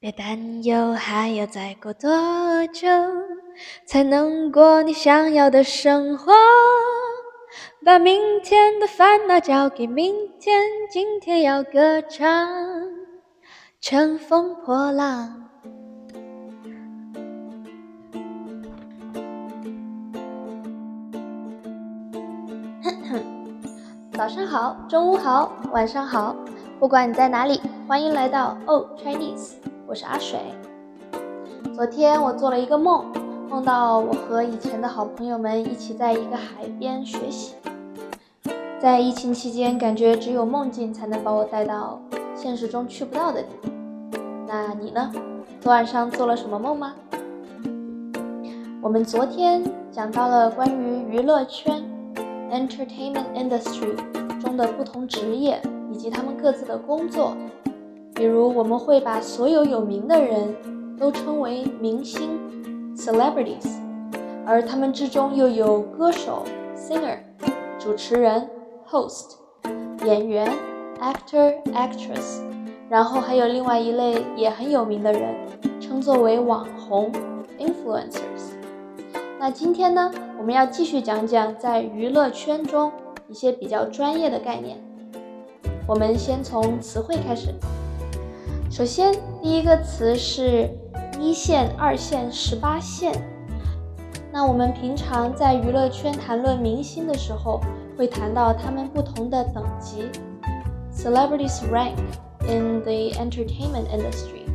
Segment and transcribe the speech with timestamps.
[0.00, 2.08] 别担忧，还要再过多
[2.72, 2.86] 久
[3.84, 6.32] 才能过你想要的生活？
[7.84, 12.48] 把明天的烦恼交给明天，今天要歌唱，
[13.80, 15.48] 乘风破浪。
[24.16, 26.36] 早上好，中午好，晚上好，
[26.78, 29.54] 不管你在哪里，欢迎来到 Oh Chinese。
[29.88, 30.38] 我是阿水。
[31.74, 33.06] 昨天我做了一个梦，
[33.48, 37.54] 梦到我和以前的好朋友们一起在一个海边学习。
[38.78, 41.98] 在疫情期间，感觉只有梦境才能把我带到
[42.34, 43.72] 现实中去不到的地方。
[44.46, 45.10] 那你呢？
[45.58, 46.94] 昨晚上做了什么梦吗？
[48.82, 51.82] 我们昨天讲到了关于娱乐圈
[52.52, 53.96] （entertainment industry）
[54.38, 55.58] 中的不同职业
[55.90, 57.32] 以及他们各自的工作。
[58.18, 60.52] 比如，我们会把所有有名的人
[60.98, 62.36] 都称为明星
[62.96, 63.78] （celebrities），
[64.44, 66.42] 而他们之中又有歌手
[66.76, 67.18] （singer）、
[67.78, 68.50] 主持人
[68.90, 69.36] （host）、
[70.04, 70.52] 演员
[71.00, 72.42] （actor, actress），
[72.90, 75.36] 然后还有另外一类也很有名的人，
[75.80, 77.12] 称作为网红
[77.56, 78.56] （influencers）。
[79.38, 82.90] 那今天呢，我们要继续讲讲在娱乐圈中
[83.28, 84.76] 一些比较专业的概念。
[85.86, 87.54] 我们先从词汇开始。
[88.78, 89.12] 首先，
[89.42, 90.70] 第一个词是
[91.18, 93.12] 一线、二线、十八线。
[94.30, 97.60] 那我们平常在娱乐圈谈论明星的时候，
[97.96, 100.08] 会谈到他们不同的等级
[100.94, 101.96] ，celebrities rank
[102.48, 104.46] in the entertainment industry。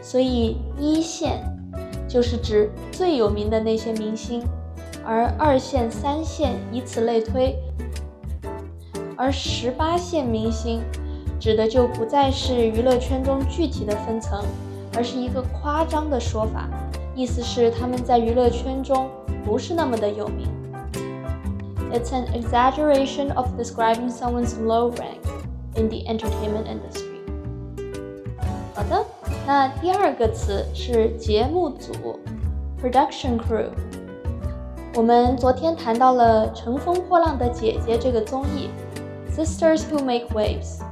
[0.00, 1.42] 所以一线
[2.06, 4.40] 就是指最有名的那些明星，
[5.04, 7.56] 而二线、三线以此类推，
[9.16, 10.80] 而十八线明星。
[11.40, 14.42] 指的就不再是娱乐圈中具体的分层，
[14.96, 16.68] 而是一个夸张的说法，
[17.14, 19.08] 意思是他们在娱乐圈中
[19.44, 20.48] 不是那么的有名。
[21.92, 25.22] It's an exaggeration of describing someone's low rank
[25.76, 27.18] in the entertainment industry。
[28.74, 29.04] 好的，
[29.46, 31.92] 那第二个词是节目组
[32.82, 33.70] ，production crew。
[34.94, 38.68] 我们昨天谈到了《乘风破浪的姐姐》这个综艺
[39.34, 40.82] ，Sisters Who Make Waves。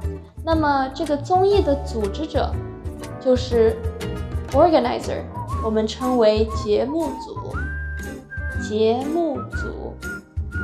[0.47, 2.49] 那么这个综艺的组织者
[3.19, 3.75] 就是
[4.53, 5.21] organizer，
[5.61, 7.53] 我们称为节目组。
[8.63, 9.93] 节目组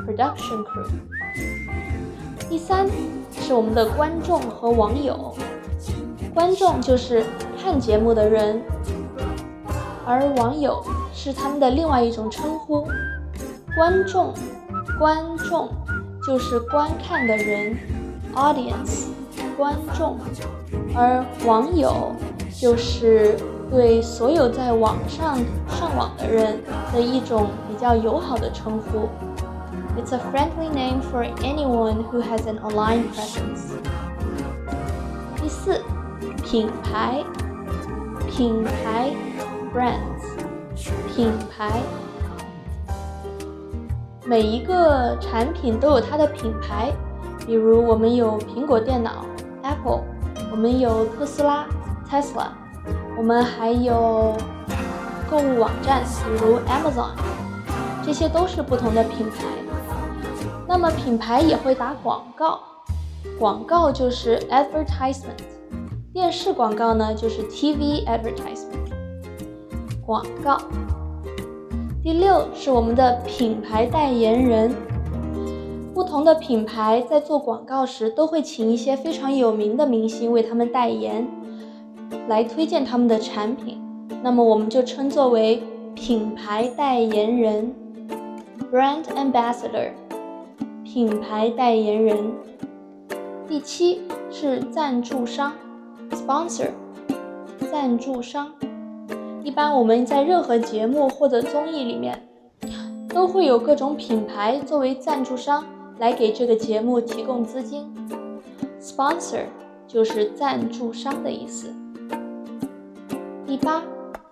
[0.08, 0.90] production crew。
[2.48, 2.88] 第三
[3.30, 5.36] 是我们的观众和网友，
[6.34, 7.26] 观众就是
[7.62, 8.62] 看节目的人，
[10.06, 10.82] 而网友
[11.14, 12.88] 是他们的另外一种称呼。
[13.76, 14.34] 观众，
[14.98, 15.70] 观众
[16.26, 17.76] 就是观看的人
[18.34, 19.08] ，audience。
[19.58, 20.18] 观众，
[20.96, 22.16] 而网友
[22.52, 23.38] 就是
[23.70, 25.38] 对所有在网上
[25.68, 26.60] 上网的人
[26.94, 29.10] 的一种比较友好的称呼。
[29.96, 33.74] It's a friendly name for anyone who has an online presence。
[35.42, 35.82] 第四，
[36.44, 37.24] 品牌，
[38.30, 39.12] 品牌
[39.74, 40.42] ，brands，
[41.14, 41.80] 品牌，
[44.26, 46.92] 每一个产品都有它的品牌，
[47.46, 49.26] 比如我们有苹果电脑。
[49.74, 50.04] Apple，
[50.52, 51.66] 我们有特斯拉
[52.08, 52.50] Tesla，
[53.18, 54.36] 我们还有
[55.30, 57.10] 购物网站，比如 Amazon，
[58.06, 59.46] 这些都是不同的品牌。
[60.68, 62.60] 那么品牌也会打广告，
[63.40, 65.42] 广告就是 advertisement，
[66.14, 68.94] 电视广告呢就是 TV advertisement。
[70.06, 70.60] 广告。
[72.04, 74.76] 第六是我们的品牌代言人。
[75.94, 81.28] 不同的品牌在做广告时，都会请一些非常有名的明星为他们代言，
[82.28, 83.80] 来推荐他们的产品。
[84.24, 85.62] 那么我们就称作为
[85.94, 87.74] 品牌代言人
[88.72, 89.92] （brand ambassador）。
[90.84, 92.32] 品牌代言人。
[93.48, 95.54] 第七是赞助商
[96.10, 96.70] （sponsor）。
[97.72, 98.52] 赞助商，
[99.44, 102.28] 一般我们在任何节目或者综艺里面，
[103.10, 105.64] 都会有各种品牌作为赞助商。
[106.00, 107.88] 来给这个节目提供资金
[108.82, 109.44] ，sponsor
[109.88, 111.74] 就是赞助商的意思。
[113.46, 113.84] 第八，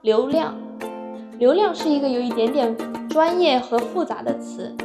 [0.01, 0.55] 流量，
[1.37, 2.75] 流量是一个有一点点
[3.07, 4.75] 专业和复杂的词，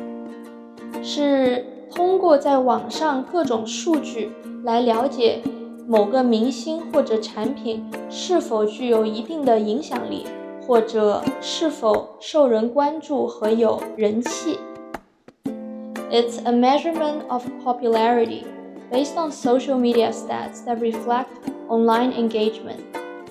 [1.03, 4.31] 是通过在网上各种数据
[4.63, 5.41] 来了解
[5.89, 10.27] 某个明星或者产品是否具有一定的影响力，
[10.67, 14.59] 或者是否受人关注和有人气。
[16.16, 18.46] It's a measurement of popularity
[18.92, 21.30] based on social media stats that reflect
[21.70, 22.82] online engagement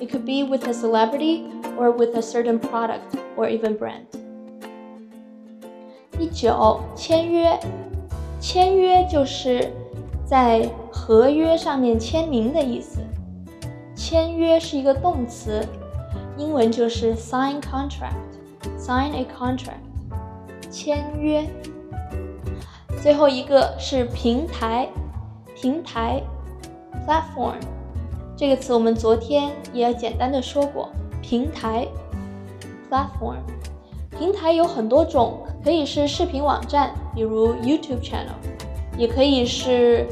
[0.01, 1.45] It could be with a celebrity
[1.77, 4.07] or with a certain product or even brand.
[6.13, 7.59] 第九，签约。
[8.41, 9.71] 签约就是
[10.25, 13.01] 在合约上面签名的意思。
[13.95, 15.63] 签约是一个动词，
[16.39, 19.83] 英文就是 sign contract，sign a contract，
[20.71, 21.47] 签约。
[23.06, 24.90] 最后一个是平台，
[25.56, 26.20] 平台
[27.06, 27.60] platform
[28.36, 30.90] 这个词我们昨天也简单的说过，
[31.22, 31.88] 平台
[32.90, 33.36] platform，
[34.18, 38.40] 平台有很多种，可以是视频网站，比如 YouTube channel，
[38.98, 40.08] 也可以是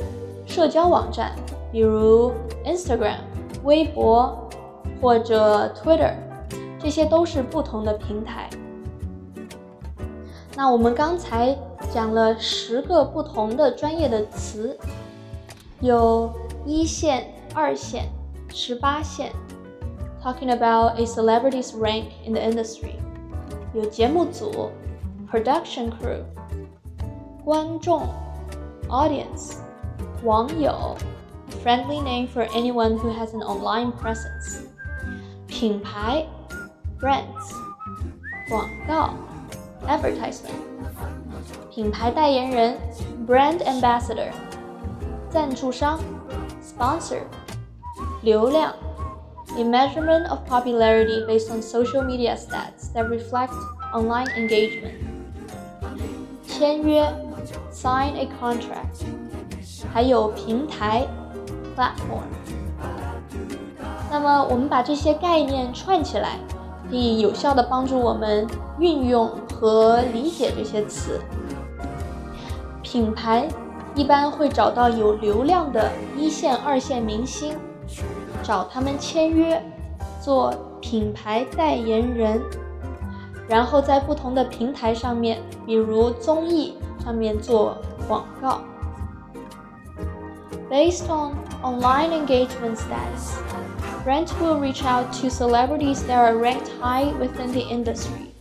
[0.45, 1.31] 社交网站，
[1.71, 2.31] 比如
[2.63, 3.15] Instagram。
[3.63, 4.37] 微博
[5.01, 6.13] 或者 Twitter，
[6.77, 8.47] 这些都是不同的平台。
[10.54, 11.56] 那我们刚才
[11.92, 14.78] 讲了十个不同的专业的词，
[15.80, 16.32] 有
[16.66, 18.08] 一线、二线、
[18.48, 19.32] 十八线，
[20.22, 22.96] talking about a celebrity's rank in the industry。
[23.74, 24.70] 有节目组，
[25.30, 26.22] production crew，
[27.44, 28.02] 观众，
[28.88, 29.54] audience，
[30.24, 30.96] 网友。
[31.64, 34.60] friendly name for anyone who has an online presence.
[35.46, 36.24] 品牌
[37.00, 37.52] brands
[38.48, 39.14] 广告
[39.86, 40.52] advertisement
[41.70, 42.76] 品牌代言人
[43.26, 44.30] brand ambassador
[45.30, 45.98] 赞助商
[46.62, 47.20] sponsor
[48.22, 48.72] 流量
[49.56, 53.52] a measurement of popularity based on social media stats that reflect
[53.94, 54.94] online engagement
[56.46, 57.02] 签约
[57.72, 59.04] sign a contract
[59.92, 61.06] 还有平台
[61.76, 62.26] platform。
[64.10, 66.38] 那么我们把这些概念串起来，
[66.90, 68.46] 可以有效的帮助我们
[68.78, 69.30] 运用
[69.62, 71.20] 和理解这些词。
[72.82, 73.48] 品牌
[73.94, 77.54] 一般会找到有流量的一线、二线明星，
[78.42, 79.62] 找他们签约，
[80.22, 82.40] 做品牌代言人，
[83.48, 87.76] 然后在不同的平台上面，比如综艺上面做
[88.06, 88.60] 广告。
[90.70, 91.32] Based on
[91.62, 93.38] online engagement status,
[94.04, 98.31] brands will reach out to celebrities that are ranked high within the industry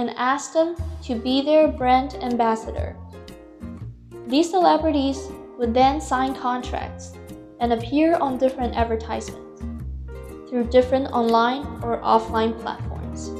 [0.00, 0.74] and ask them
[1.06, 2.94] to be their brand ambassador.
[4.28, 7.12] These celebrities would then sign contracts
[7.60, 9.62] and appear on different advertisements
[10.48, 13.30] through different online or offline platforms.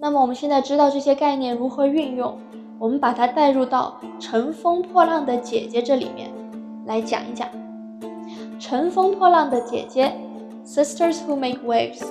[0.00, 2.38] 那么我们现在知道这些概念如何运用，
[2.78, 6.30] 我们把它带入到《乘风破浪的姐姐》这里面。
[6.86, 7.48] 来讲一讲《
[8.60, 10.12] 乘风破浪的姐姐》（
[10.66, 12.02] Sisters Who Make Waves）。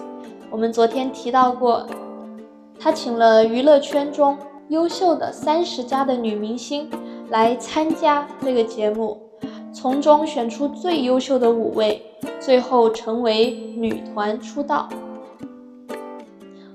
[0.51, 1.88] 我们昨天提到过，
[2.82, 4.37] 他请了娱乐圈中
[4.69, 6.90] 优秀的三十家的女明星
[7.31, 9.23] 来参加这个节目，
[9.73, 12.02] 从中选出最优秀的五位，
[12.40, 14.88] 最后成为女团出道。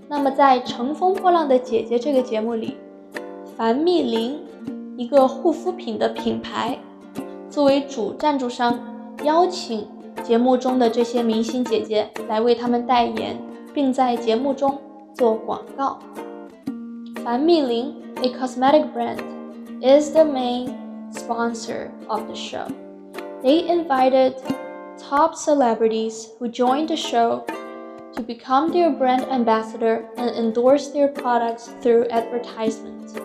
[0.07, 2.77] 那么，在《乘风破浪的姐姐》这个节目里，
[3.57, 4.39] 凡蜜林，
[4.95, 6.79] 一个护肤品的品牌。
[7.49, 8.79] 作为主赞助商，
[9.25, 9.85] 邀请
[10.23, 13.37] 节目中的这些明星姐姐来为他们代言，
[13.73, 14.79] 并在节目中
[15.16, 15.98] 做广告。
[17.24, 19.18] 凡蜜林，a cosmetic brand,
[19.80, 20.72] is the main
[21.12, 22.66] sponsor of the show.
[23.42, 24.34] They invited
[24.98, 27.44] top celebrities who joined the show
[28.14, 33.16] to become their brand ambassador and endorse their products through advertisement.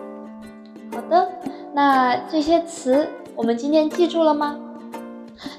[0.92, 1.30] 好的，
[1.74, 3.08] 那这些词。
[3.36, 4.58] 我们今天记住了吗？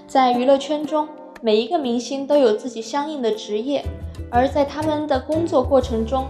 [0.06, 1.08] 在娱乐圈中，
[1.42, 3.86] 每一个明星都有自己相应的职业，
[4.31, 6.27] 而在他们的工作过程中，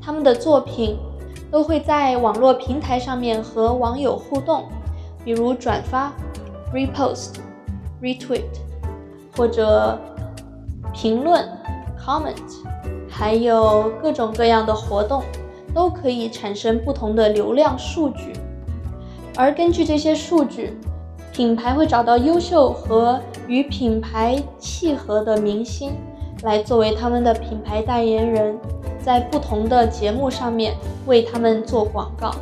[0.00, 0.98] 他们的作品
[1.50, 4.64] 都会在网络平台上面和网友互动，
[5.24, 6.12] 比如转发、
[6.72, 7.34] repost、
[8.00, 8.44] retweet，
[9.36, 9.98] 或者
[10.92, 11.46] 评论、
[11.98, 12.34] comment，
[13.08, 15.22] 还有各种各样的活动，
[15.74, 18.32] 都可以产生不同的流量数据。
[19.36, 20.78] 而根据这些数据，
[21.32, 25.92] 品牌会找到优秀和与品牌契合的明星，
[26.42, 28.58] 来作为他们的品牌代言人，
[28.98, 30.74] 在不同的节目上面
[31.06, 32.34] 为他们做广告。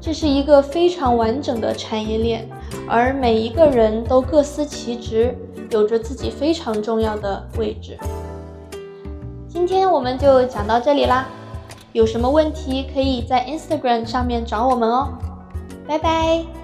[0.00, 2.48] 这是一个非常完整的产业链，
[2.88, 5.36] 而每一个人都各司其职，
[5.70, 7.96] 有着自己非常重要的位置。
[9.48, 11.26] 今天我们就讲到这里啦。
[11.92, 15.08] 有什么问题可以在 Instagram 上面找我们哦，
[15.86, 16.61] 拜拜。